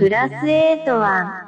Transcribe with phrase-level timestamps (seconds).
[0.00, 1.46] プラス8は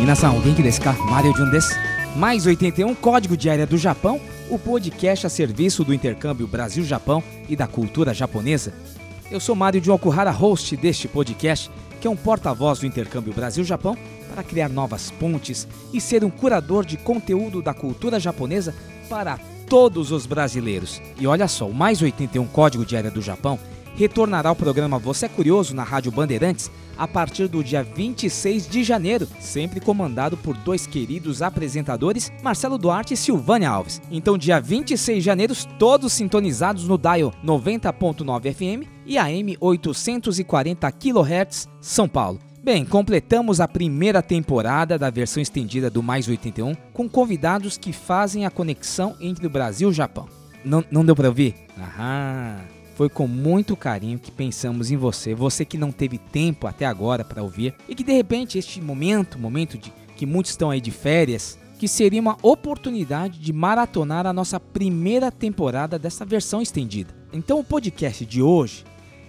[0.00, 1.76] 皆さんお元気ですかMario Jun です
[2.16, 4.20] Mais 81 Código de Área do Japão,
[4.50, 8.74] o podcast a serviço do intercâmbio Brasil-Japão e da cultura japonesa.
[9.30, 13.96] Eu sou Mário de Okuhara, host deste podcast, que é um porta-voz do intercâmbio Brasil-Japão
[14.37, 18.71] para criar novas pontes e ser um curador de conteúdo da cultura japonesa
[19.09, 21.01] para todos os brasileiros.
[21.19, 23.57] E olha só, o Mais 81 Código de Área do Japão
[23.95, 28.83] retornará ao programa Você é Curioso na Rádio Bandeirantes a partir do dia 26 de
[28.83, 33.99] janeiro, sempre comandado por dois queridos apresentadores, Marcelo Duarte e Silvânia Alves.
[34.11, 41.67] Então, dia 26 de janeiro, todos sintonizados no dial 90.9 FM e AM 840 kHz,
[41.81, 42.46] São Paulo.
[42.67, 48.45] Bem, completamos a primeira temporada da versão estendida do Mais 81 com convidados que fazem
[48.45, 50.27] a conexão entre o Brasil e o Japão.
[50.65, 51.55] Não, não deu para ouvir?
[51.79, 52.57] Aham.
[52.97, 57.23] Foi com muito carinho que pensamos em você, você que não teve tempo até agora
[57.23, 60.91] para ouvir e que de repente este momento, momento de que muitos estão aí de
[60.91, 67.15] férias, que seria uma oportunidade de maratonar a nossa primeira temporada dessa versão estendida.
[67.31, 68.83] Então o podcast de hoje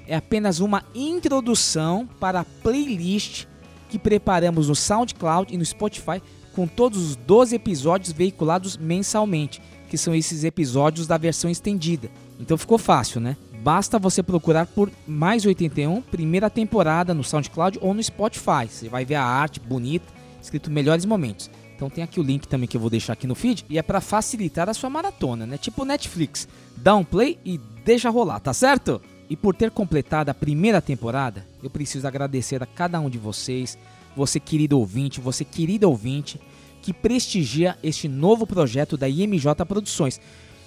[0.09, 3.45] é apenas uma introdução para a playlist
[3.91, 6.23] que preparamos no SoundCloud e no Spotify
[6.55, 12.11] com todos os 12 episódios veiculados mensalmente, que são esses episódios da versão estendida.
[12.41, 13.37] Então ficou fácil, né?
[13.63, 18.67] Basta você procurar por Mais 81, primeira temporada no SoundCloud ou no Spotify.
[18.69, 20.07] Você vai ver a arte bonita,
[20.41, 21.51] escrito Melhores Momentos.
[21.77, 23.83] Então tem aqui o link também que eu vou deixar aqui no feed e é
[23.83, 25.59] para facilitar a sua maratona, né?
[25.59, 29.01] Tipo Netflix, dá um play e deixa rolar, tá certo?
[29.31, 33.79] E por ter completado a primeira temporada, eu preciso agradecer a cada um de vocês,
[34.17, 36.41] você querido ouvinte, você querida ouvinte,
[36.81, 40.19] que prestigia este novo projeto da IMJ Produções.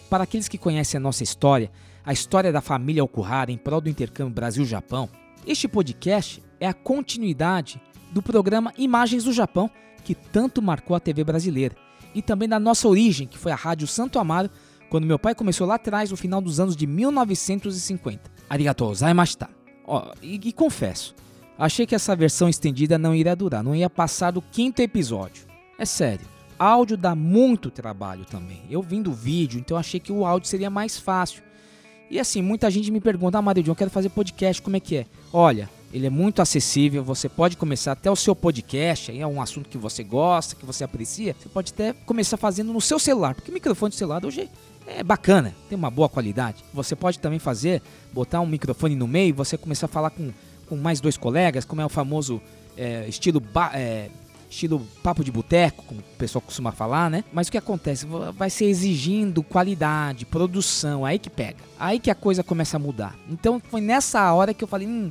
[0.09, 1.71] Para aqueles que conhecem a nossa história,
[2.05, 5.09] a história da família Okuhara em prol do intercâmbio Brasil-Japão,
[5.47, 9.71] este podcast é a continuidade do programa Imagens do Japão,
[10.03, 11.75] que tanto marcou a TV brasileira,
[12.13, 14.51] e também da nossa origem, que foi a Rádio Santo Amaro,
[14.89, 18.40] quando meu pai começou lá atrás, no final dos anos de 1950.
[18.51, 19.49] Arigatou gozaimashita.
[19.87, 21.15] Ó, e, e confesso,
[21.57, 25.45] achei que essa versão estendida não iria durar, não ia passar do quinto episódio.
[25.79, 26.25] É sério,
[26.59, 28.61] áudio dá muito trabalho também.
[28.69, 31.41] Eu vim do vídeo, então achei que o áudio seria mais fácil.
[32.09, 34.97] E assim, muita gente me pergunta, ah, Mario John, quero fazer podcast, como é que
[34.97, 35.05] é?
[35.31, 39.41] Olha, ele é muito acessível, você pode começar até o seu podcast, aí é um
[39.41, 43.33] assunto que você gosta, que você aprecia, você pode até começar fazendo no seu celular,
[43.33, 44.49] porque o microfone do celular hoje
[44.87, 46.63] é bacana, tem uma boa qualidade.
[46.73, 47.81] Você pode também fazer,
[48.11, 50.31] botar um microfone no meio, você começar a falar com,
[50.67, 52.41] com mais dois colegas, como é o famoso
[52.77, 53.41] é, estilo
[53.73, 54.09] é,
[54.49, 57.23] estilo papo de boteco, como o pessoal costuma falar, né?
[57.31, 58.05] Mas o que acontece?
[58.37, 61.57] Vai ser exigindo qualidade, produção, aí que pega.
[61.79, 63.15] Aí que a coisa começa a mudar.
[63.29, 65.09] Então foi nessa hora que eu falei, hum,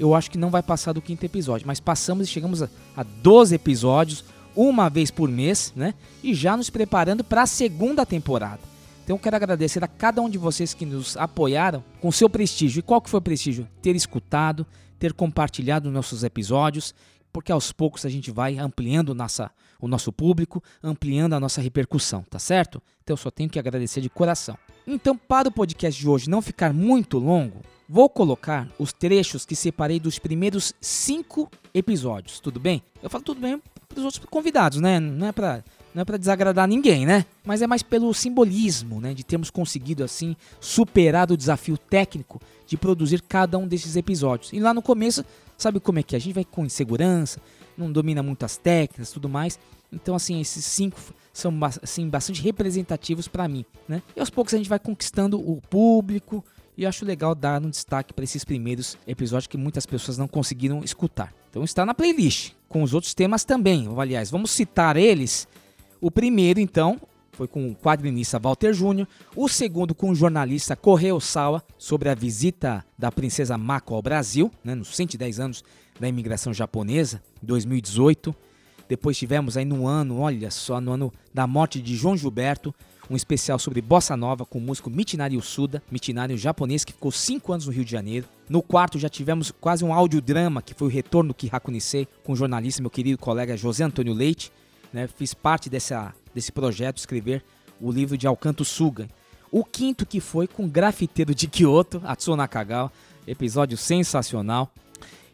[0.00, 1.66] eu acho que não vai passar do quinto episódio.
[1.66, 4.24] Mas passamos e chegamos a, a 12 episódios,
[4.54, 5.94] uma vez por mês, né?
[6.22, 8.71] E já nos preparando para a segunda temporada.
[9.04, 12.80] Então eu quero agradecer a cada um de vocês que nos apoiaram com seu prestígio.
[12.80, 13.68] E qual que foi o prestígio?
[13.80, 14.66] Ter escutado,
[14.98, 16.94] ter compartilhado nossos episódios
[17.32, 22.22] porque aos poucos a gente vai ampliando nossa, o nosso público, ampliando a nossa repercussão,
[22.28, 22.82] tá certo?
[23.02, 24.56] Então eu só tenho que agradecer de coração.
[24.86, 29.56] Então, para o podcast de hoje não ficar muito longo, vou colocar os trechos que
[29.56, 32.82] separei dos primeiros cinco episódios, tudo bem?
[33.02, 35.00] Eu falo tudo bem para os outros convidados, né?
[35.00, 35.64] Não é para
[35.94, 37.24] não é para desagradar ninguém, né?
[37.44, 39.14] Mas é mais pelo simbolismo, né?
[39.14, 44.52] De termos conseguido, assim, superar o desafio técnico de produzir cada um desses episódios.
[44.52, 45.24] E lá no começo
[45.62, 46.18] Sabe como é que é?
[46.18, 47.40] A gente vai com insegurança,
[47.78, 49.60] não domina muitas técnicas tudo mais.
[49.92, 50.98] Então, assim, esses cinco
[51.32, 54.02] são assim, bastante representativos para mim, né?
[54.16, 56.44] E aos poucos a gente vai conquistando o público
[56.76, 60.82] e acho legal dar um destaque para esses primeiros episódios que muitas pessoas não conseguiram
[60.82, 61.32] escutar.
[61.48, 63.88] Então está na playlist, com os outros temas também.
[63.96, 65.46] Aliás, vamos citar eles.
[66.02, 67.00] O primeiro, então,
[67.30, 69.06] foi com o quadrinista Walter Júnior,
[69.36, 74.50] o segundo com o jornalista Correo Sawa, sobre a visita da princesa Mako ao Brasil,
[74.64, 75.62] né, nos 110 anos
[76.00, 78.34] da imigração japonesa, 2018.
[78.88, 82.74] Depois tivemos aí no ano, olha só, no ano da morte de João Gilberto,
[83.08, 87.52] um especial sobre bossa nova com o músico Michinari Usuda, Michinari japonês que ficou 5
[87.52, 88.26] anos no Rio de Janeiro.
[88.48, 92.32] No quarto já tivemos quase um audiodrama, que foi o retorno do Kihaku Nisei, com
[92.32, 94.50] o jornalista, meu querido colega José Antônio Leite.
[94.92, 97.44] Né, fiz parte dessa desse projeto escrever
[97.80, 99.08] o livro de Alcanto Suga.
[99.50, 102.90] O quinto que foi com grafiteiro de Kyoto, Atsuo Nakagawa,
[103.26, 104.72] episódio sensacional.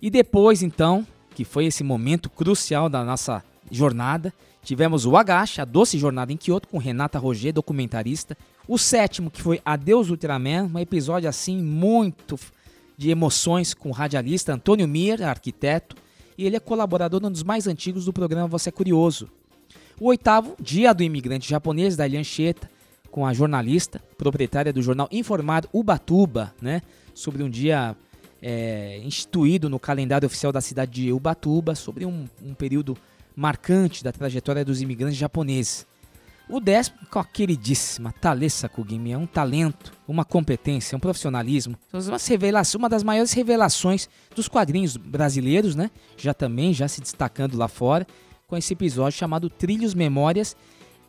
[0.03, 4.33] E depois, então, que foi esse momento crucial da nossa jornada,
[4.69, 8.37] Tivemos o Agacha, a Doce Jornada em Kyoto, com Renata Roger, documentarista.
[8.69, 12.39] O sétimo, que foi Adeus Ultraman, um episódio assim muito
[12.95, 15.97] de emoções com o radialista Antônio Mir, arquiteto,
[16.37, 19.31] e ele é colaborador um dos mais antigos do programa Você é Curioso.
[20.01, 22.71] O oitavo, Dia do Imigrante Japonês, da Elian Cheta,
[23.11, 27.97] com a jornalista, proprietária do jornal Informado Ubatuba, né, sobre um dia
[28.41, 32.97] é, instituído no calendário oficial da cidade de Ubatuba, sobre um, um período
[33.35, 35.85] marcante da trajetória dos imigrantes japoneses.
[36.49, 41.77] O décimo, com a queridíssima Thalessa Kugimi, é um talento, uma competência, um profissionalismo,
[42.79, 45.91] uma das maiores revelações dos quadrinhos brasileiros, né?
[46.17, 48.07] Já também, já se destacando lá fora,
[48.49, 50.57] com esse episódio chamado Trilhos, Memórias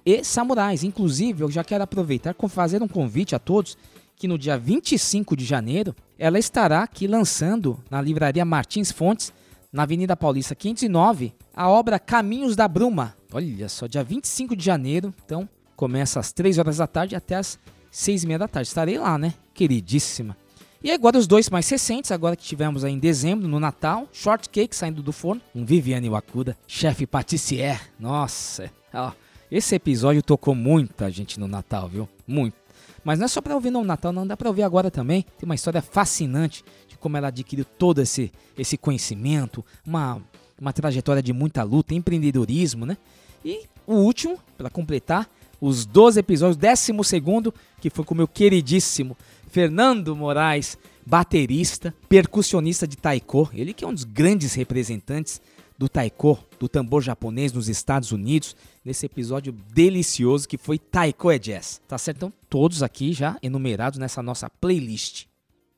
[0.06, 0.84] e Samurais.
[0.84, 3.78] Inclusive, eu já quero aproveitar para fazer um convite a todos
[4.18, 9.32] que no dia 25 de janeiro ela estará aqui lançando na livraria Martins Fontes,
[9.72, 13.16] na Avenida Paulista 509, a obra Caminhos da Bruma.
[13.32, 15.48] Olha só, dia 25 de janeiro, então
[15.78, 17.58] começa às 3 horas da tarde até às
[17.90, 18.68] 6 e meia da tarde.
[18.68, 19.34] Estarei lá, né?
[19.54, 20.36] Queridíssima.
[20.82, 25.04] E agora os dois mais recentes, agora que tivemos em dezembro, no Natal, Shortcake saindo
[25.04, 27.82] do forno, um Viviane Wakuda, chefe patissier.
[28.00, 29.12] Nossa, ó,
[29.52, 32.08] esse episódio tocou muita gente no Natal, viu?
[32.26, 32.56] Muito.
[33.04, 35.24] Mas não é só para ouvir no Natal, não dá para ouvir agora também.
[35.38, 40.22] Tem uma história fascinante de como ela adquiriu todo esse, esse conhecimento, uma,
[40.60, 42.98] uma trajetória de muita luta, empreendedorismo, né?
[43.44, 45.30] E o último, para completar,
[45.60, 49.18] os 12 episódios, décimo segundo, que foi com o meu queridíssimo
[49.50, 55.42] Fernando Moraes, baterista, percussionista de taiko, ele que é um dos grandes representantes
[55.78, 61.40] do taiko, do tambor japonês nos Estados Unidos, nesse episódio delicioso que foi Taiko é
[61.40, 61.82] Jazz.
[61.88, 62.18] Tá certo?
[62.18, 65.26] Então, todos aqui já enumerados nessa nossa playlist.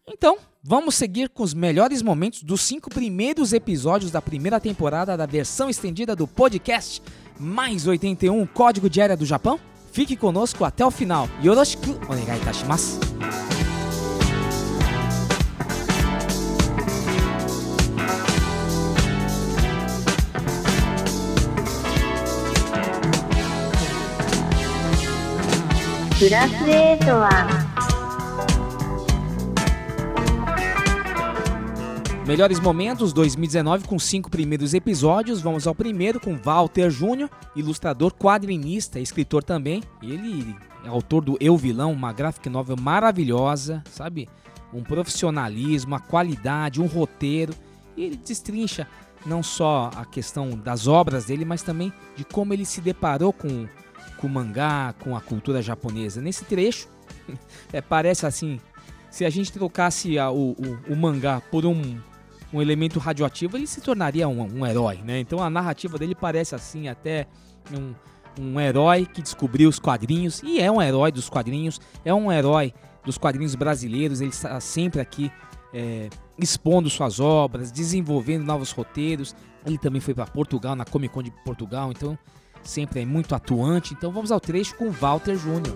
[0.07, 5.27] Então, vamos seguir com os melhores momentos dos cinco primeiros episódios da primeira temporada da
[5.27, 7.01] versão estendida do podcast
[7.39, 9.59] Mais 81 Código de Área do Japão?
[9.91, 11.29] Fique conosco até o final.
[11.43, 12.99] Yoroshiku onegai itashimasu.
[26.20, 27.46] クラス A とは
[32.26, 35.40] Melhores momentos 2019 com cinco primeiros episódios.
[35.40, 39.80] Vamos ao primeiro com Walter Júnior, ilustrador, quadrinista, escritor também.
[40.02, 44.28] Ele é autor do Eu Vilão, uma graphic novel maravilhosa, sabe?
[44.74, 47.54] Um profissionalismo, a qualidade, um roteiro.
[47.96, 48.88] E ele destrincha
[49.24, 53.68] não só a questão das obras dele, mas também de como ele se deparou com
[54.21, 56.21] com o mangá, com a cultura japonesa.
[56.21, 56.87] Nesse trecho,
[57.73, 58.59] é, parece assim,
[59.09, 61.99] se a gente trocasse a, o, o, o, mangá por um,
[62.53, 65.19] um elemento radioativo, ele se tornaria um, um, herói, né?
[65.19, 67.27] Então a narrativa dele parece assim até
[67.73, 67.93] um,
[68.39, 72.73] um herói que descobriu os quadrinhos e é um herói dos quadrinhos, é um herói
[73.03, 74.21] dos quadrinhos brasileiros.
[74.21, 75.31] Ele está sempre aqui
[75.73, 79.35] é, expondo suas obras, desenvolvendo novos roteiros.
[79.65, 82.17] Ele também foi para Portugal na Comic Con de Portugal, então
[82.63, 83.93] sempre é muito atuante.
[83.93, 85.75] Então vamos ao trecho com Walter Júnior.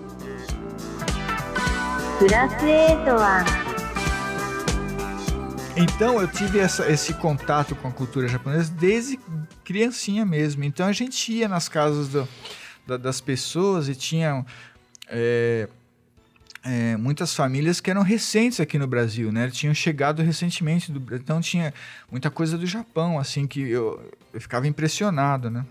[5.76, 9.20] Então eu tive essa, esse contato com a cultura japonesa desde
[9.62, 10.64] criancinha mesmo.
[10.64, 12.26] Então a gente ia nas casas do,
[12.86, 14.44] da, das pessoas e tinha
[15.08, 15.68] é,
[16.64, 19.50] é, muitas famílias que eram recentes aqui no Brasil, né?
[19.50, 21.74] Tinham chegado recentemente do então tinha
[22.10, 25.64] muita coisa do Japão, assim que eu, eu ficava impressionado, né?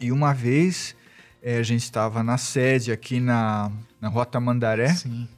[0.00, 0.94] E uma vez
[1.42, 4.88] é, a gente estava na sede aqui na, na Rota Mandaré.
[4.88, 5.28] Sim.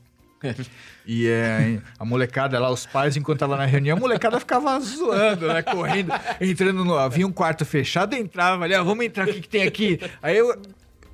[1.06, 5.48] E é, a molecada lá, os pais, enquanto estavam na reunião, a molecada ficava zoando,
[5.48, 5.62] né?
[5.62, 6.96] Correndo, entrando no.
[6.96, 10.00] Havia um quarto fechado, entrava ali, ó, vamos entrar, o que, que tem aqui?
[10.22, 10.60] Aí eu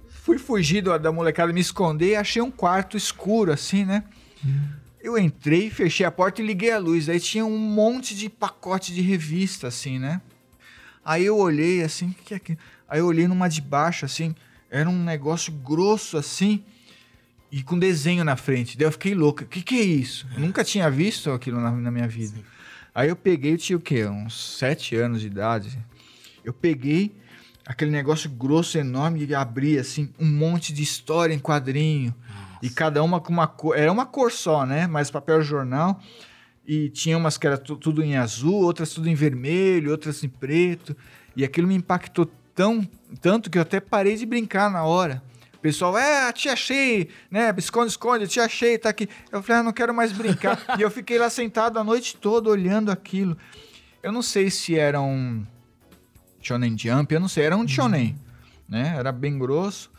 [0.08, 4.04] fui fugir da molecada, me esconder e achei um quarto escuro, assim, né?
[5.00, 7.08] Eu entrei, fechei a porta e liguei a luz.
[7.08, 10.20] Aí tinha um monte de pacote de revista, assim, né?
[11.06, 12.58] Aí eu olhei assim, o que é aquilo?
[12.88, 14.34] Aí eu olhei numa de baixo, assim,
[14.68, 16.64] era um negócio grosso assim
[17.50, 18.76] e com desenho na frente.
[18.76, 19.44] Daí eu fiquei louco.
[19.44, 20.26] O que, que é isso?
[20.34, 22.36] Eu nunca tinha visto aquilo na, na minha vida.
[22.36, 22.44] Sim.
[22.92, 24.04] Aí eu peguei, eu tinha o quê?
[24.04, 25.78] Uns sete anos de idade.
[26.44, 27.14] Eu peguei
[27.64, 32.12] aquele negócio grosso, enorme, e abri assim, um monte de história em quadrinho.
[32.28, 32.58] Nossa.
[32.62, 33.78] E cada uma com uma cor.
[33.78, 34.88] Era uma cor só, né?
[34.88, 36.00] Mas papel jornal.
[36.66, 40.96] E tinha umas que era tudo em azul, outras tudo em vermelho, outras em preto.
[41.36, 42.86] E aquilo me impactou tão,
[43.20, 45.22] tanto que eu até parei de brincar na hora.
[45.54, 47.54] O pessoal, é, te achei, né?
[47.56, 49.08] Esconde, esconde, te achei, tá aqui.
[49.30, 50.60] Eu falei, ah, não quero mais brincar.
[50.78, 53.36] e eu fiquei lá sentado a noite toda olhando aquilo.
[54.02, 55.44] Eu não sei se era um
[56.40, 57.68] Shonen Jump, eu não sei, era um uhum.
[57.68, 58.16] Shonen.
[58.68, 58.94] né?
[58.96, 59.90] Era bem grosso.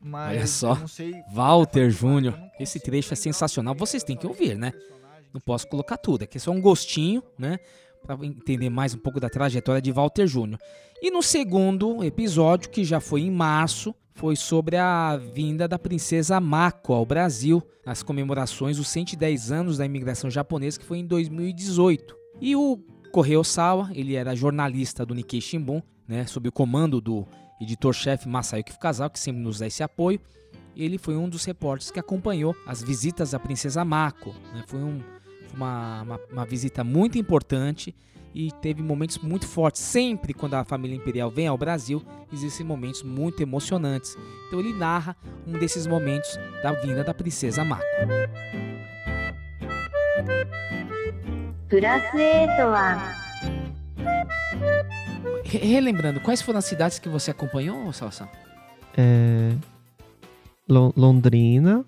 [0.00, 1.14] Mas Olha só, sei.
[1.32, 2.38] Walter Júnior.
[2.60, 3.74] Esse trecho é sensacional.
[3.74, 4.72] Vocês têm que ouvir, né?
[5.36, 7.58] Não posso colocar tudo, aqui é só um gostinho, né?
[8.02, 10.58] Pra entender mais um pouco da trajetória de Walter Júnior.
[11.02, 16.40] E no segundo episódio, que já foi em março, foi sobre a vinda da princesa
[16.40, 22.16] Mako ao Brasil, nas comemorações dos 110 anos da imigração japonesa, que foi em 2018.
[22.40, 22.78] E o
[23.12, 27.26] Kohei Osawa, ele era jornalista do Nikkei Shimbun, né, sob o comando do
[27.60, 30.18] editor-chefe Masayuki Fukazawa, que sempre nos dá esse apoio.
[30.74, 34.34] Ele foi um dos repórteres que acompanhou as visitas da princesa Mako.
[34.54, 35.02] né, Foi um,
[35.54, 37.94] uma, uma, uma visita muito importante
[38.34, 39.80] e teve momentos muito fortes.
[39.80, 44.16] Sempre quando a família imperial vem ao Brasil, existem momentos muito emocionantes.
[44.46, 47.82] Então ele narra um desses momentos da vinda da princesa Mako.
[55.44, 58.28] Relembrando, quais foram as cidades que você acompanhou, Salsa?
[58.96, 59.52] É,
[60.68, 61.84] Londrina,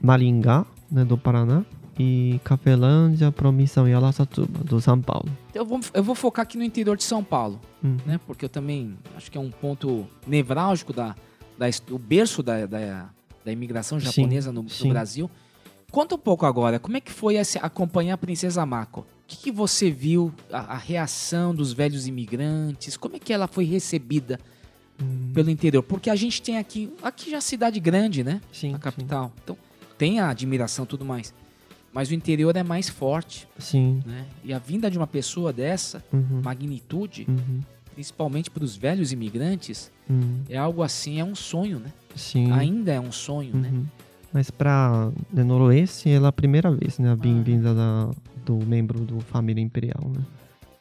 [0.00, 1.64] Maringá, né, do Paraná,
[1.98, 5.28] e Cafelândia, Promissão e Araçatuba, do São Paulo.
[5.54, 7.96] Eu vou, eu vou focar aqui no interior de São Paulo, Hum.
[8.06, 8.18] né?
[8.26, 11.14] Porque eu também acho que é um ponto nevrálgico da,
[11.58, 13.10] da his- o berço da, da,
[13.44, 14.88] da imigração Sim, japonesa no, no sim.
[14.88, 15.30] Brasil.
[15.90, 19.00] Conta um pouco agora, como é que foi esse- acompanhar a princesa Mako?
[19.00, 22.96] O que, que você viu, a, a reação dos velhos imigrantes?
[22.96, 24.38] Como é que ela foi recebida
[25.00, 25.82] Hum, pelo interior?
[25.82, 28.40] Porque a gente tem aqui, aqui já é cidade grande, né?
[28.52, 29.32] sim, a capital.
[29.42, 29.56] Então
[29.98, 31.32] tem a admiração e tudo mais.
[31.94, 34.02] Mas o interior é mais forte, Sim.
[34.04, 34.24] né?
[34.44, 37.60] E a vinda de uma pessoa dessa Uhum, magnitude, uhum,
[37.94, 41.92] principalmente para os velhos imigrantes, uhum, é algo assim, é um sonho, né?
[42.16, 42.50] sim.
[42.52, 43.70] Ainda é um sonho, né?
[43.72, 43.84] Uhum.
[44.32, 47.10] Mas para Noroeste é a primeira vez, né?
[47.10, 47.16] A Ah.
[47.16, 48.10] bem-vinda da-
[48.44, 50.22] do membro do família imperial, né?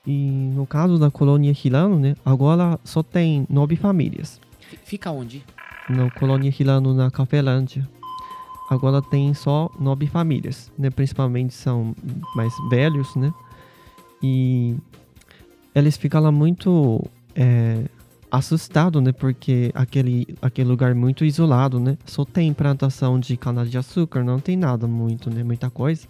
[0.05, 2.15] E no caso da colônia Hirano, né?
[2.25, 4.39] Agora só tem nove famílias.
[4.83, 5.43] Fica onde?
[5.89, 7.87] Na colônia Hirano, na Cafelândia.
[8.69, 10.89] Agora tem só nove famílias, né?
[10.89, 11.95] Principalmente são
[12.35, 13.33] mais velhos, né?
[14.21, 14.75] E
[15.75, 17.03] eles ficaram muito
[17.35, 17.83] é,
[18.31, 19.11] assustados, né?
[19.11, 21.97] Porque aquele, aquele lugar muito isolado, né?
[22.05, 25.43] Só tem plantação de cana-de-açúcar, não tem nada muito, né?
[25.43, 26.07] Muita coisa.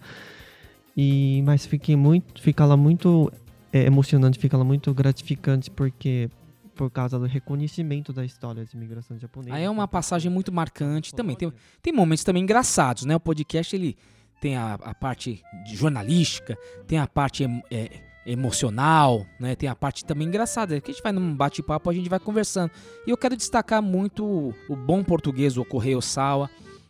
[0.95, 3.31] E, mas fiquei muito, fica lá muito
[3.71, 6.29] é, emocionante, fica lá muito gratificante, porque
[6.75, 9.55] por causa do reconhecimento da história de imigração japonesa.
[9.55, 11.35] Aí é uma passagem muito marcante também.
[11.35, 11.51] Tem,
[11.81, 13.15] tem momentos também engraçados, né?
[13.15, 13.97] O podcast ele
[14.41, 15.41] tem a, a parte
[15.73, 17.89] jornalística, tem a parte é,
[18.25, 19.55] emocional, né?
[19.55, 20.79] Tem a parte também engraçada.
[20.81, 22.71] Que a gente vai num bate-papo, a gente vai conversando.
[23.05, 26.49] E eu quero destacar muito o, o bom português, o Correio Sawa.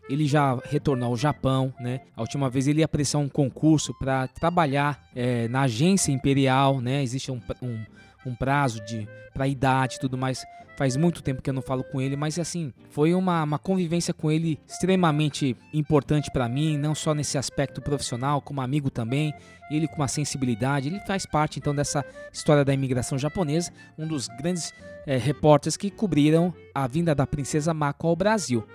[0.10, 2.02] Ele já retornou ao Japão, né?
[2.16, 7.02] A última vez ele ia prestar um concurso para trabalhar é, na agência imperial, né?
[7.02, 7.84] Existe um, um,
[8.26, 10.46] um prazo de para idade e tudo mais.
[10.76, 14.12] Faz muito tempo que eu não falo com ele, mas assim, foi uma, uma convivência
[14.12, 19.34] com ele extremamente importante para mim, não só nesse aspecto profissional, como amigo também.
[19.70, 24.28] Ele com uma sensibilidade, ele faz parte então dessa história da imigração japonesa, um dos
[24.28, 24.74] grandes
[25.06, 28.66] eh, repórteres que cobriram a vinda da princesa Mako ao Brasil.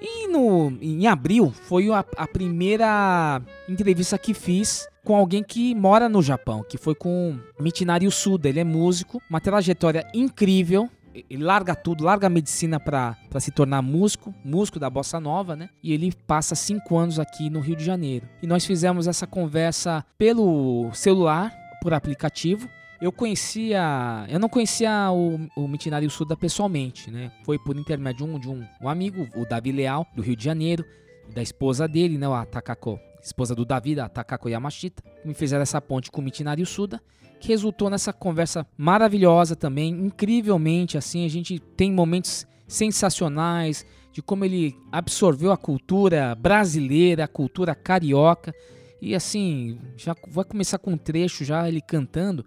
[0.00, 6.08] E no, em abril foi a, a primeira entrevista que fiz com alguém que mora
[6.08, 8.48] no Japão, que foi com Michinari Suda.
[8.48, 10.88] Ele é músico, uma trajetória incrível.
[11.14, 15.68] Ele larga tudo, larga a medicina para se tornar músico, músico da bossa nova, né?
[15.82, 18.28] E ele passa cinco anos aqui no Rio de Janeiro.
[18.40, 21.52] E nós fizemos essa conversa pelo celular,
[21.82, 22.68] por aplicativo.
[23.00, 27.30] Eu conhecia, eu não conhecia o, o Michinari Suda pessoalmente, né?
[27.44, 30.44] Foi por intermédio de um, de um, um amigo, o Davi Leal, do Rio de
[30.44, 30.84] Janeiro,
[31.32, 32.26] da esposa dele, né?
[32.26, 36.24] A Takako, esposa do Davi, a Takako Yamashita, que me fizeram essa ponte com o
[36.24, 37.00] Michinari Suda
[37.38, 44.44] que resultou nessa conversa maravilhosa também, incrivelmente assim, a gente tem momentos sensacionais de como
[44.44, 48.52] ele absorveu a cultura brasileira, a cultura carioca.
[49.00, 52.44] E assim, já vai começar com um trecho já ele cantando.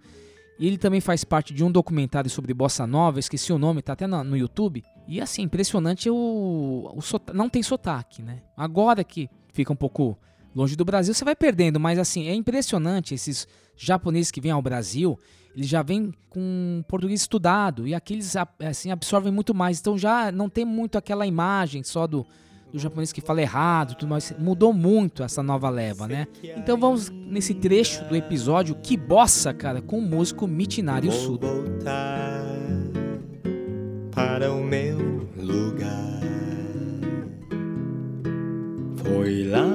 [0.58, 3.94] E ele também faz parte de um documentário sobre bossa nova, esqueci o nome, tá
[3.94, 4.84] até no, YouTube.
[5.08, 8.42] E assim, impressionante o, o não tem sotaque, né?
[8.56, 10.16] Agora que fica um pouco
[10.54, 14.62] longe do Brasil, você vai perdendo, mas assim, é impressionante esses japoneses que vêm ao
[14.62, 15.18] Brasil,
[15.56, 19.80] eles já vêm com português estudado e aqui eles assim, absorvem muito mais.
[19.80, 22.26] Então já não tem muito aquela imagem só do,
[22.72, 24.34] do japonês que fala errado, tudo mais.
[24.38, 26.26] Mudou muito essa nova leva, né?
[26.56, 31.46] Então vamos nesse trecho do episódio Que Bossa, cara, com o músico Mitinário Sudo.
[34.10, 36.20] Para o meu lugar.
[38.96, 39.66] Foi lá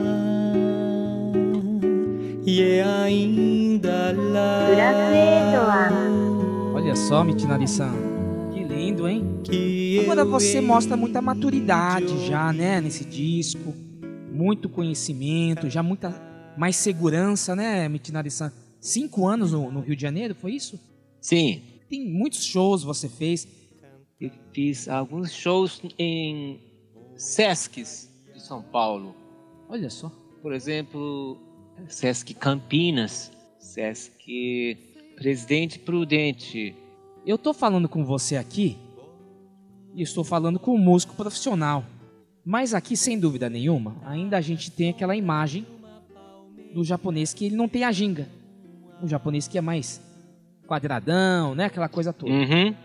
[2.48, 5.89] e é ainda lá.
[6.74, 8.07] Olha só, Mitinari-san.
[10.08, 13.74] Agora você mostra muita maturidade já, né, nesse disco.
[14.32, 16.16] Muito conhecimento, já muita
[16.58, 18.50] mais segurança, né, Mitinari-san?
[18.80, 20.80] Cinco anos no, no Rio de Janeiro, foi isso?
[21.20, 23.46] Sim, Tem muitos shows você fez.
[24.22, 26.62] eu fiz alguns shows em
[27.18, 29.14] Sescs de São Paulo.
[29.68, 30.10] Olha só.
[30.42, 31.38] Por exemplo,
[31.90, 34.78] Sesc Campinas, Sesc
[35.18, 36.74] Presidente Prudente.
[37.26, 38.78] Eu tô falando com você aqui
[39.98, 41.84] e estou falando com um músico profissional.
[42.46, 45.66] Mas aqui, sem dúvida nenhuma, ainda a gente tem aquela imagem
[46.72, 48.30] do japonês que ele não tem a ginga.
[49.01, 50.00] Um japonês que é mais
[50.68, 51.66] quadradão, né?
[51.66, 52.32] Aquela coisa toda.
[52.32, 52.75] Uhum.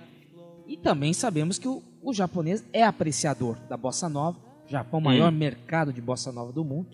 [0.66, 4.38] E também sabemos que o, o japonês é apreciador da bossa nova.
[4.66, 6.88] Japão, maior mercado de bossa nova do mundo.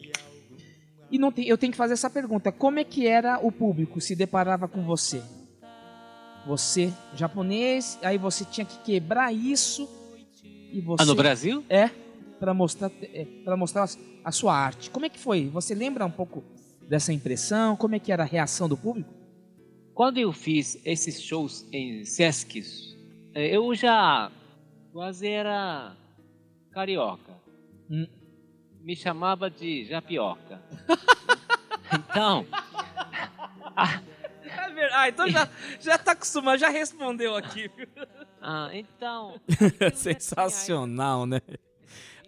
[1.12, 4.00] E não tem, eu tenho que fazer essa pergunta: como é que era o público
[4.00, 5.22] se deparava com você?
[6.44, 9.88] Você, japonês, aí você tinha que quebrar isso
[10.72, 11.64] e você Ah, no Brasil?
[11.68, 11.88] é
[12.38, 13.88] para mostrar é, para mostrar a,
[14.28, 14.90] a sua arte.
[14.90, 15.48] Como é que foi?
[15.48, 16.42] Você lembra um pouco
[16.88, 17.76] dessa impressão?
[17.76, 19.12] Como é que era a reação do público?
[19.94, 22.96] Quando eu fiz esses shows em Sescs,
[23.34, 24.30] eh, eu já
[24.92, 25.96] quase era
[26.70, 27.32] carioca.
[27.90, 28.06] Hum.
[28.80, 30.62] Me chamava de japioca.
[31.92, 32.46] então,
[33.78, 34.07] É.
[34.92, 35.48] Ah, então já
[35.80, 37.70] já tá acostumado, já respondeu aqui.
[38.40, 39.34] ah, então,
[39.94, 41.40] Sensacional, né?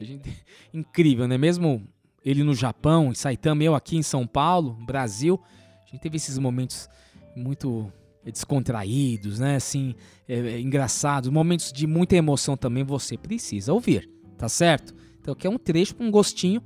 [0.00, 0.30] A gente-
[0.72, 1.36] Incrível, né?
[1.36, 1.86] Mesmo
[2.24, 5.40] ele no Japão, em Saitama, eu aqui em São Paulo, Brasil,
[5.84, 6.88] a gente teve esses momentos
[7.36, 7.92] muito
[8.24, 9.56] descontraídos, né?
[9.56, 9.94] Assim,
[10.28, 12.84] é, é, engraçados, momentos de muita emoção também.
[12.84, 14.94] Você precisa ouvir, tá certo?
[15.20, 16.62] Então aqui é um trecho, um gostinho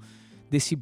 [0.51, 0.79] desse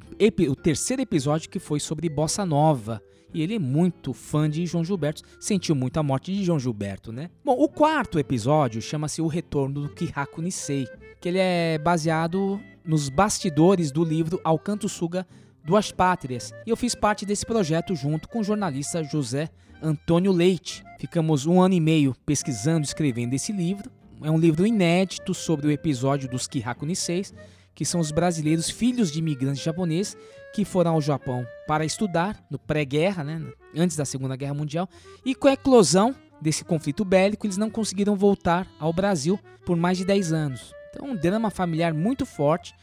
[0.48, 3.02] o terceiro episódio que foi sobre bossa nova.
[3.34, 7.12] E ele é muito fã de João Gilberto, sentiu muito a morte de João Gilberto,
[7.12, 7.30] né?
[7.44, 10.86] Bom, o quarto episódio chama-se O Retorno do Kihaku Nisei,
[11.20, 15.26] que ele é baseado nos bastidores do livro Alcanto Suga
[15.64, 16.52] Duas Pátrias.
[16.66, 19.48] E eu fiz parte desse projeto junto com o jornalista José
[19.80, 20.84] Antônio Leite.
[20.98, 23.90] Ficamos um ano e meio pesquisando e escrevendo esse livro.
[24.22, 27.34] É um livro inédito sobre o episódio dos Kihaku Niseis,
[27.74, 30.16] que são os brasileiros filhos de imigrantes japoneses
[30.52, 33.42] que foram ao Japão para estudar no pré-guerra, né,
[33.76, 34.88] antes da Segunda Guerra Mundial,
[35.24, 39.96] e com a eclosão desse conflito bélico, eles não conseguiram voltar ao Brasil por mais
[39.96, 40.74] de 10 anos.
[40.90, 42.74] Então, um drama familiar muito forte.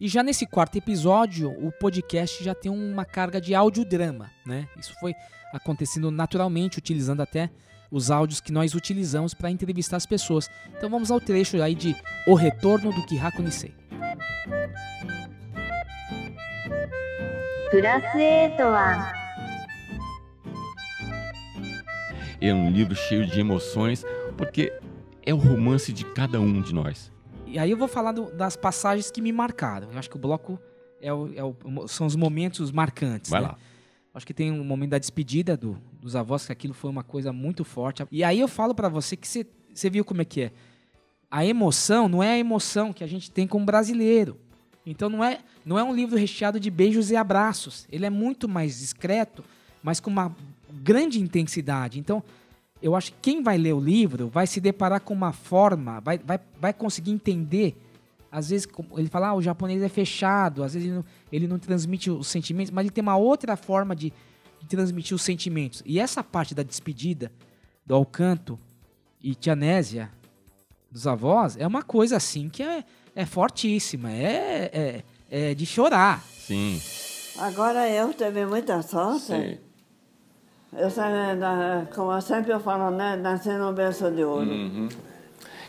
[0.00, 4.66] E já nesse quarto episódio, o podcast já tem uma carga de audiodrama, né?
[4.76, 5.14] Isso foi
[5.52, 7.50] acontecendo naturalmente, utilizando até
[7.93, 10.49] os áudios que nós utilizamos para entrevistar as pessoas.
[10.77, 11.95] Então vamos ao trecho aí de
[12.27, 13.73] O Retorno do Kihaku Nisei.
[17.71, 19.13] プラス8は
[22.41, 24.03] É um livro cheio de emoções,
[24.37, 24.71] porque
[25.25, 27.11] é o romance de cada um de nós.
[27.45, 29.91] E aí eu vou falar do- das passagens que me marcaram.
[29.91, 30.57] Eu acho que o bloco
[31.01, 33.29] é o- é o- são os momentos marcantes.
[33.29, 33.47] Vai né?
[33.49, 33.57] lá.
[34.13, 37.32] Acho que tem um momento da despedida do- dos avós, que aquilo foi uma coisa
[37.32, 38.06] muito forte.
[38.12, 40.52] E aí eu falo pra você que você- viu como é que é.
[41.30, 44.36] A emoção não é a emoção que a gente tem como brasileiro.
[44.86, 47.86] Então não é, não é um livro recheado de beijos e abraços.
[47.90, 49.42] Ele é muito mais discreto,
[49.82, 50.34] mas com uma
[50.82, 51.98] grande intensidade.
[51.98, 52.22] Então,
[52.82, 56.18] eu acho que quem vai ler o livro vai se deparar com uma forma, vai,
[56.18, 57.74] vai, vai conseguir entender.
[58.30, 61.58] Às vezes, ele fala, ah, o japonês é fechado, às vezes ele não, ele não
[61.58, 64.12] transmite os sentimentos, mas ele tem uma outra forma de,
[64.64, 65.82] de transmitir os sentimentos.
[65.84, 67.30] E essa parte da despedida
[67.84, 68.58] do Alcanto
[69.22, 70.10] e Tianésia,
[70.90, 72.82] dos avós, é uma coisa assim que é,
[73.14, 76.22] é fortíssima, é, é, é de chorar.
[76.22, 76.80] Sim,
[77.38, 79.22] Agora eu tive muita sorte.
[79.26, 79.58] sim.
[80.72, 80.90] Eu,
[81.36, 84.50] na- como sempre eu falo, né, nasci no berço de ouro.
[84.50, 84.88] Uhum.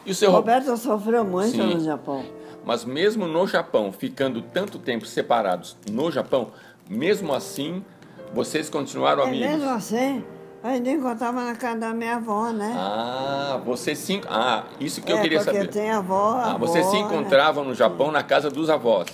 [0.06, 1.76] E o seu Ro- Roberto sofreu muito Sim.
[1.76, 2.26] no Japão.
[2.66, 6.52] Mas mesmo no Japão, ficando tanto tempo separados no Japão,
[6.90, 7.84] mesmo assim,
[8.34, 9.48] vocês continuaram E amigos?
[9.48, 10.24] mesmo assim,
[10.64, 12.74] a gente encontrava na casa da minha avó, né?
[12.78, 14.22] Ah, vocês se...
[14.28, 15.70] Ah, isso que eu é, queria porque saber.
[15.72, 17.00] tem avó, Ah, avó, vocês se né?
[17.02, 19.08] encontravam no Japão na casa dos avós.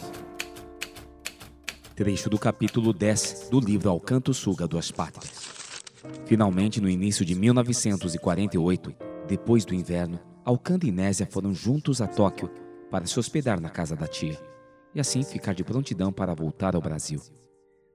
[1.96, 5.52] Trecho do capítulo 10 do livro Alcanto Suga Duas Pátrias.
[6.26, 8.94] Finalmente, no início de 1948,
[9.28, 12.50] depois do inverno, Alcanto e Nésia foram juntos a Tóquio
[12.90, 14.38] para se hospedar na casa da tia
[14.96, 17.22] e assim ficar de prontidão para voltar ao Brasil.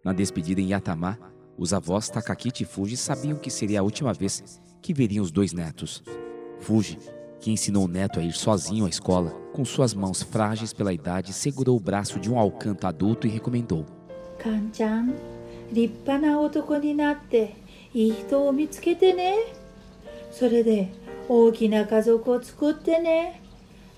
[0.06, 1.18] Na despedida em Yatamá,
[1.58, 5.52] os avós Takaki e Fuji sabiam que seria a última vez que veriam os dois
[5.52, 6.00] netos.
[6.60, 6.96] Fuji,
[7.40, 11.32] que ensinou o neto a ir sozinho à escola, com suas mãos frágeis pela idade,
[11.32, 13.84] segurou o braço de um alcanto adulto e recomendou:
[14.38, 15.12] Kan-chan,
[15.74, 17.56] rippana otoko ni natte,
[17.92, 19.44] hito o mitsukete ne.
[20.30, 20.88] Sore de,
[21.28, 23.40] ookina kazoku o tsukutte ne.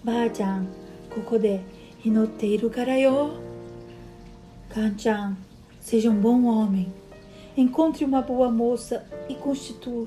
[0.02, 0.66] Ba-chan,
[1.14, 1.60] koko de
[2.02, 3.34] hinotte iru kara yo.
[4.70, 5.36] Kan-chan,
[5.88, 6.92] seja um bom homem
[7.56, 10.06] encontre uma boa moça e constitua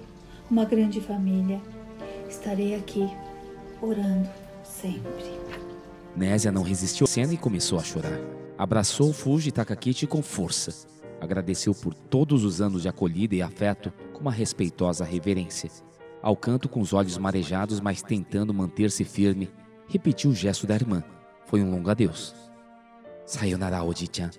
[0.49, 1.59] uma grande família
[2.29, 3.09] estarei aqui
[3.81, 4.29] orando
[4.63, 5.41] sempre
[6.15, 8.19] Nésia não resistiu à cena e começou a chorar.
[8.57, 10.85] Abraçou Fuji Takakichi com força.
[11.21, 15.71] Agradeceu por todos os anos de acolhida e afeto com uma respeitosa reverência.
[16.21, 19.49] Ao canto, com os olhos marejados, mas tentando manter-se firme,
[19.87, 21.01] repetiu o gesto da irmã.
[21.45, 22.35] Foi um longo adeus.
[23.25, 24.31] Sayonara, Oji-chan.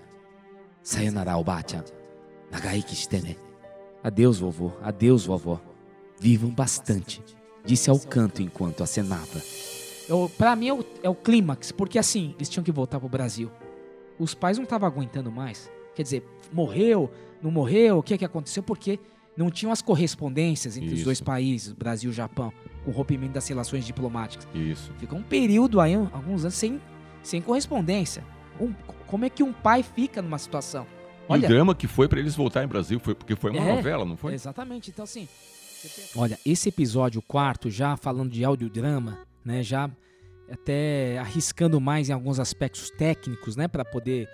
[0.82, 1.84] Sayonara, Oba-chan.
[2.50, 2.96] Nagaiki
[4.02, 4.72] Adeus, vovô.
[4.82, 5.60] Adeus, vovó.
[6.18, 7.22] Vivam bastante,
[7.64, 9.40] disse ao canto enquanto acenava.
[10.08, 13.08] Eu, pra mim é o, é o clímax, porque assim, eles tinham que voltar pro
[13.08, 13.50] Brasil.
[14.18, 15.70] Os pais não estavam aguentando mais.
[15.94, 17.10] Quer dizer, morreu,
[17.42, 18.62] não morreu, o que é que aconteceu?
[18.62, 18.98] Porque
[19.36, 21.04] não tinham as correspondências entre os Isso.
[21.04, 22.52] dois países, Brasil e Japão,
[22.84, 24.46] com o rompimento das relações diplomáticas.
[24.54, 24.92] Isso.
[24.98, 26.80] Ficou um período aí, alguns anos, sem,
[27.22, 28.24] sem correspondência.
[28.62, 28.74] Um-
[29.06, 30.86] como é que um pai fica numa situação?
[31.30, 33.74] E o drama que foi pra eles voltarem ao Brasil, foi porque foi uma É,
[33.76, 34.34] novela, não foi?
[34.34, 34.90] Exatamente.
[34.90, 35.28] Então, assim.
[36.14, 39.62] Olha, esse episódio quarto, já falando de audiodrama, né?
[39.62, 39.90] Já
[40.50, 43.66] até arriscando mais em alguns aspectos técnicos, né?
[43.66, 44.28] Para poder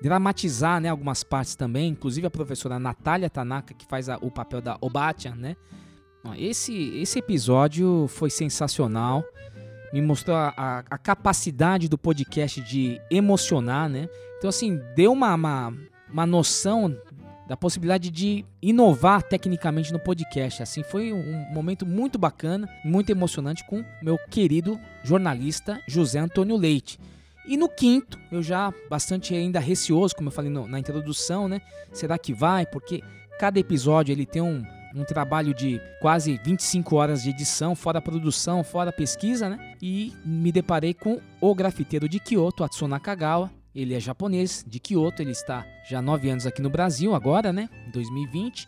[0.00, 0.88] dramatizar, né?
[0.88, 1.88] Algumas partes também.
[1.88, 5.56] Inclusive a professora Natália Tanaka, que faz a- o papel da Obatian, né?
[6.36, 9.24] Esse, esse episódio foi sensacional.
[9.92, 14.08] Me mostrou a, a- a capacidade do podcast de emocionar, né?
[14.38, 15.74] Então, assim, deu uma, uma,
[16.10, 16.96] uma noção
[17.48, 20.62] da possibilidade de inovar tecnicamente no podcast.
[20.62, 26.98] Assim, foi um, momento muito bacana, muito emocionante com meu querido jornalista José Antônio Leite.
[27.46, 31.60] E no quinto, eu já bastante ainda receoso, como eu falei no- na introdução, né?
[31.92, 32.66] Será que vai?
[32.66, 33.00] Porque
[33.38, 34.64] cada episódio ele tem um,
[35.00, 39.76] um trabalho de quase 25 horas de edição, fora produção, fora pesquisa, né?
[39.80, 43.50] E me deparei com o grafiteiro de Kyoto, Atsu Nakagawa.
[43.74, 47.52] Ele é japonês, de Kyoto, ele está já há nove anos aqui no Brasil, agora,
[47.52, 47.68] né?
[47.86, 48.66] Em 2020.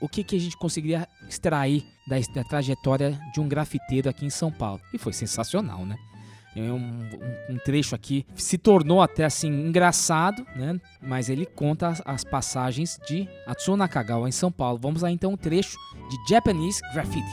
[0.00, 4.30] O que, que a gente conseguiria extrair da, da trajetória de um grafiteiro aqui em
[4.30, 4.80] São Paulo?
[4.92, 5.96] E foi sensacional, né?
[6.54, 10.78] É um, um, um, trecho aqui se tornou até assim engraçado, né?
[11.00, 14.78] Mas ele conta as, as passagens de Atsuo Nakagawa em São Paulo.
[14.80, 15.78] Vamos lá então um trecho
[16.10, 17.26] de Japanese Graffiti.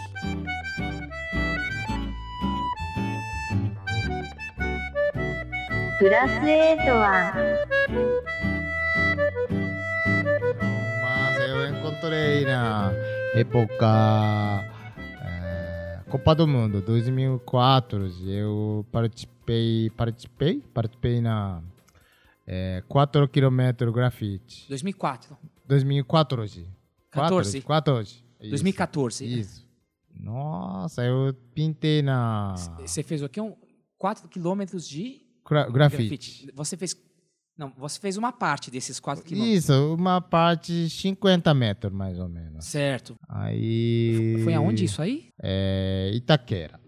[11.01, 12.93] Mas eu encontrei na
[13.35, 14.78] época
[16.09, 18.07] Copa do Mundo 2004.
[18.27, 21.61] Eu participei, participei, participei na
[22.47, 24.67] eh, 4 km grafite.
[24.67, 25.37] 2004.
[25.67, 26.67] 2014.
[27.11, 27.61] 14.
[27.61, 28.09] 14.
[28.41, 28.49] Isso.
[28.49, 29.39] 2014.
[29.39, 29.67] Isso.
[30.19, 33.39] Nossa, eu pintei na Você fez o quê?
[33.39, 33.55] Um
[33.97, 36.49] 4 quilômetros de gra- grafite.
[36.55, 36.95] Você fez.
[37.59, 39.65] Não, você fez uma parte desses 4 quilômetros.
[39.65, 42.63] Isso, uma parte 50 metros mais ou menos.
[42.63, 43.17] Certo.
[43.27, 44.39] Aí.
[44.45, 45.27] Foi aonde isso aí?
[45.43, 46.79] É, Itaquera.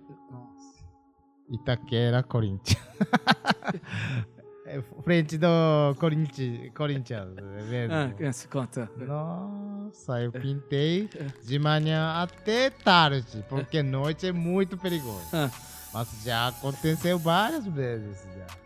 [1.50, 2.82] Itaquera, Corinthians.
[4.66, 7.28] é frente do Corinthians, Corinthians
[7.70, 8.26] é?
[8.26, 8.90] Ah, se conta.
[8.96, 11.10] Nossa, eu pintei
[11.44, 15.28] de manhã até tarde, porque noite é muito perigoso.
[15.34, 15.52] Ah.
[15.94, 18.61] Mas já aconteceu várias vezes já.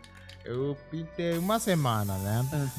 [0.46, 2.70] Eu pintei uma semana, né?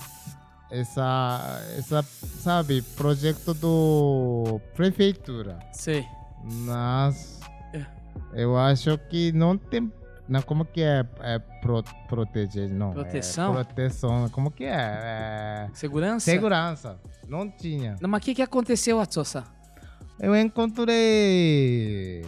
[0.71, 5.59] Essa, essa, sabe, projeto do prefeitura.
[5.73, 6.05] Sei.
[6.43, 7.39] Mas
[7.73, 7.85] É.
[8.33, 9.91] eu acho que não tem.
[10.27, 12.69] Não, como que é, é pro, proteger?
[12.69, 12.91] Não.
[12.91, 13.53] é Proteção?
[13.53, 14.29] proteção.
[14.29, 14.71] Como que é?
[14.73, 15.69] é?
[15.73, 16.25] Segurança?
[16.25, 16.99] Segurança.
[17.27, 17.95] Não tinha.
[18.01, 19.43] Não, mas o que, que aconteceu, Atsosa?
[20.19, 22.25] Eu encontrei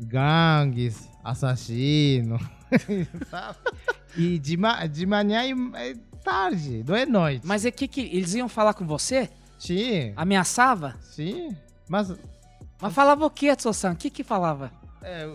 [0.00, 2.38] gangues, assassino,
[3.30, 3.58] sabe?
[4.16, 5.42] E de, ma de manhã
[5.74, 7.46] é tarde, não é noite.
[7.46, 9.28] Mas é que, que eles iam falar com você?
[9.58, 10.12] Sim.
[10.16, 10.96] Ameaçava?
[11.00, 11.54] Sim.
[11.88, 12.12] Mas.
[12.80, 13.92] Mas falava o que, Atsosan?
[13.92, 14.72] O que que falava?
[15.02, 15.28] É,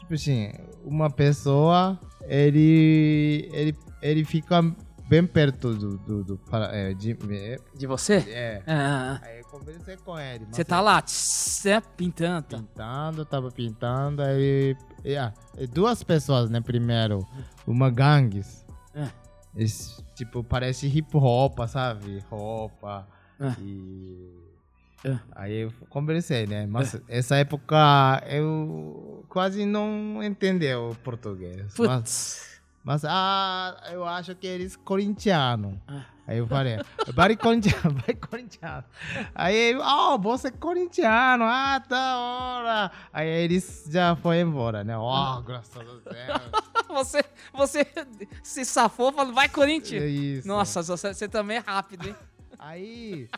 [0.00, 0.52] tipo assim,
[0.84, 4.62] uma pessoa, ele, ele, ele fica
[5.08, 8.14] bem perto do, do, do para- é, de, é, De você?
[8.28, 8.62] É.
[8.66, 9.26] Ah, ah, ah.
[9.26, 10.46] Aí eu conversei com ele.
[10.50, 12.42] Você tá lá, tss, é, pintando.
[12.42, 12.56] tá.
[12.58, 14.76] Pintando, tava pintando, aí
[15.20, 17.26] ah, e duas pessoas, né, primeiro,
[17.66, 18.64] uma gangues.
[18.94, 19.08] É.
[19.56, 22.18] Esse, tipo, parece hip hop, sabe?
[22.30, 23.06] Roupa
[23.40, 23.54] É.
[23.60, 24.44] e...
[25.06, 25.18] É.
[25.32, 26.66] Aí eu conversei, né?
[26.66, 27.76] Mas essa época
[28.26, 31.74] eu quase não entendeu o português.
[31.74, 31.86] Putz.
[31.86, 32.53] mas
[33.08, 35.74] ah, eu acho que eles corintianos.
[35.88, 36.04] Ah.
[36.26, 36.78] Aí eu falei,
[37.12, 38.84] vai corintiano, vai corintiano.
[39.34, 42.90] Aí, oh, você é corintiano, ah, da hora.
[43.12, 44.96] Aí eles já foram embora, né?
[44.96, 46.64] Oh, graças a Deus.
[46.94, 47.84] Você, você
[48.40, 50.00] se safou falando, vai Corinthians.
[50.00, 50.46] É isso.
[50.46, 52.14] Nossa, você, você também é rápido, hein?
[52.56, 53.28] Aí,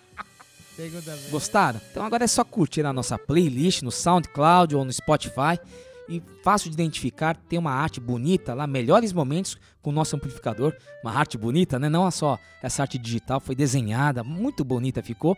[0.75, 1.31] segunda vez.
[1.31, 1.81] Gostaram?
[1.91, 5.59] Então agora é só curtir a nossa playlist no SoundCloud ou no Spotify.
[6.09, 10.75] E fácil de identificar, tem uma arte bonita lá, melhores momentos com o nosso amplificador.
[11.03, 11.89] Uma arte bonita, né?
[11.89, 15.37] Não é só essa arte digital, foi desenhada, muito bonita ficou.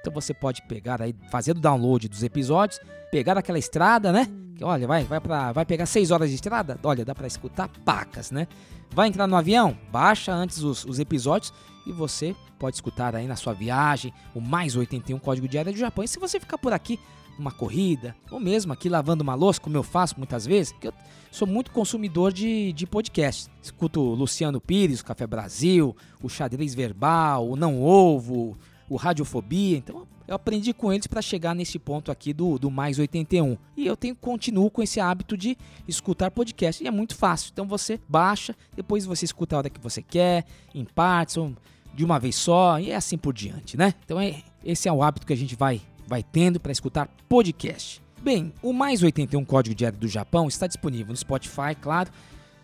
[0.00, 4.28] Então você pode pegar aí, fazer o download dos episódios, pegar aquela estrada, né?
[4.56, 6.78] Que, olha, vai, vai, pra, vai pegar 6 horas de estrada?
[6.82, 8.48] Olha, dá para escutar pacas, né?
[8.90, 9.76] Vai entrar no avião?
[9.92, 11.52] Baixa antes os, os episódios
[11.86, 16.02] e você pode escutar aí na sua viagem o mais 81 Código Diário do Japão.
[16.02, 16.98] E se você ficar por aqui
[17.38, 20.92] numa corrida, ou mesmo aqui lavando uma louça, como eu faço muitas vezes, que eu
[21.30, 23.50] sou muito consumidor de, de podcasts.
[23.62, 28.56] Escuto Luciano Pires, o Café Brasil, o Xadrez Verbal, o Não Ovo,
[28.88, 29.78] o Radiofobia.
[29.78, 33.56] Então eu aprendi com eles para chegar nesse ponto aqui do, do mais 81.
[33.76, 36.82] E eu tenho continuo com esse hábito de escutar podcast.
[36.82, 37.50] E é muito fácil.
[37.52, 41.54] Então você baixa, depois você escuta a hora que você quer, em partes, ou
[41.94, 43.92] de uma vez só, e é assim por diante, né?
[44.04, 48.02] Então é, esse é o hábito que a gente vai, vai tendo para escutar podcast.
[48.22, 52.10] Bem, o Mais 81 Código Diário do Japão está disponível no Spotify, claro,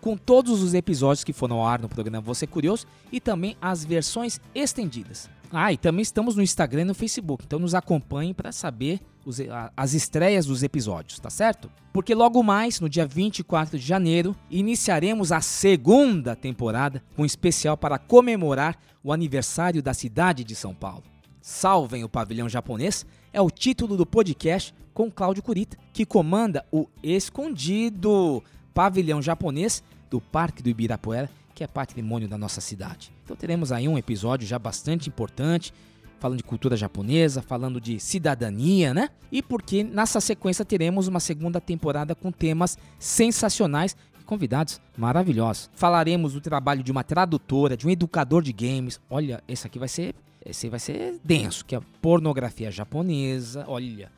[0.00, 3.84] com todos os episódios que foram ao ar no programa Você Curioso e também as
[3.84, 5.28] versões estendidas.
[5.52, 9.38] Ah, e também estamos no Instagram e no Facebook, então nos acompanhe para saber os,
[9.76, 11.70] as estreias dos episódios, tá certo?
[11.92, 17.76] Porque logo mais, no dia 24 de janeiro, iniciaremos a segunda temporada com um especial
[17.76, 21.04] para comemorar o aniversário da cidade de São Paulo.
[21.48, 26.86] Salvem o Pavilhão Japonês é o título do podcast com Cláudio Curita, que comanda o
[27.02, 33.10] Escondido Pavilhão Japonês do Parque do Ibirapuera, que é patrimônio da nossa cidade.
[33.24, 35.72] Então teremos aí um episódio já bastante importante,
[36.20, 39.08] falando de cultura japonesa, falando de cidadania, né?
[39.32, 45.70] E porque nessa sequência teremos uma segunda temporada com temas sensacionais e convidados maravilhosos.
[45.74, 49.00] Falaremos do trabalho de uma tradutora, de um educador de games.
[49.08, 50.14] Olha, esse aqui vai ser,
[50.48, 53.64] esse vai ser denso, que é pornografia japonesa.
[53.68, 54.10] Olha,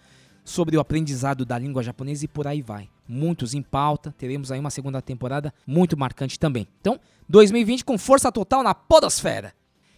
[0.45, 2.89] sobre o aprendizado da língua japonesa e por aí vai.
[3.09, 6.67] Muitos em pauta, teremos aí uma segunda temporada muito marcante também.
[6.81, 9.53] Então, 2020 com força total na podosfera.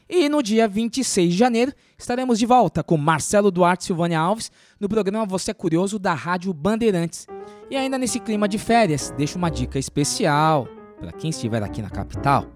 [0.08, 4.50] E no dia 26 de janeiro estaremos de volta com Marcelo Duarte e Silvânia Alves
[4.78, 7.26] no programa Você é Curioso da Rádio Bandeirantes.
[7.70, 10.68] E ainda nesse clima de férias, deixo uma dica especial
[11.00, 12.46] para quem estiver aqui na capital: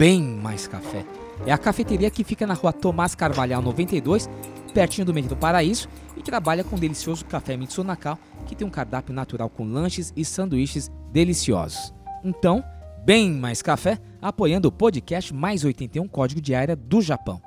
[0.00, 1.04] bem mais café.
[1.44, 4.30] É a cafeteria que fica na rua Tomás Carvalhal 92,
[4.72, 8.70] pertinho do Meio do Paraíso, e trabalha com o delicioso café Mitsunakao, que tem um
[8.70, 11.92] cardápio natural com lanches e sanduíches deliciosos.
[12.24, 12.64] Então,
[13.04, 17.38] bem mais café, apoiando o podcast Mais 81 Código de Área do Japão.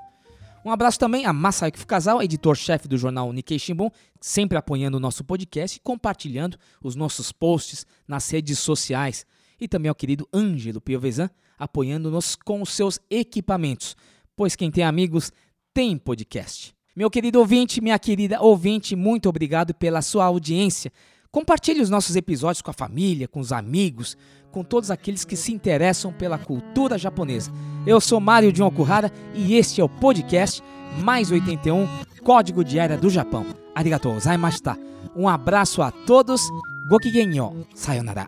[0.63, 3.89] Um abraço também a Masayuki Fukazal, editor-chefe do jornal Nikkei Shimbun,
[4.21, 9.25] sempre apoiando o nosso podcast e compartilhando os nossos posts nas redes sociais.
[9.59, 13.95] E também ao querido Ângelo Piovesan, apoiando-nos com os seus equipamentos,
[14.35, 15.31] pois quem tem amigos
[15.73, 16.73] tem podcast.
[16.95, 20.91] Meu querido ouvinte, minha querida ouvinte, muito obrigado pela sua audiência.
[21.31, 24.15] Compartilhe os nossos episódios com a família, com os amigos,
[24.51, 27.51] com todos aqueles que se interessam pela cultura japonesa.
[27.87, 30.61] Eu sou Mário John Okuhara e este é o podcast
[30.99, 31.87] Mais 81
[32.23, 33.45] Código de Área do Japão.
[33.73, 34.77] Arigatou gozaimashita.
[35.15, 36.41] Um abraço a todos.
[36.87, 37.65] Gokigenyo.
[37.73, 38.27] Sayonara.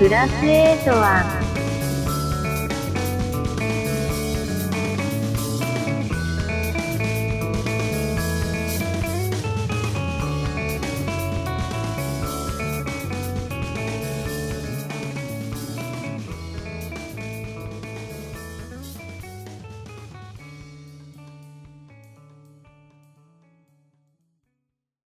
[0.00, 1.39] プラス8は